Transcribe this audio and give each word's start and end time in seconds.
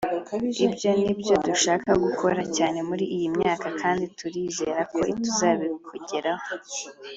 ibyo 0.65 0.91
ni 1.01 1.11
byo 1.19 1.35
dushaka 1.47 1.89
gukora 2.03 2.41
cyane 2.55 2.79
muri 2.89 3.05
iyi 3.15 3.27
myaka 3.37 3.67
kandi 3.81 4.03
turizera 4.19 4.81
ko 4.93 4.99
tuzabigeraho 5.23 6.47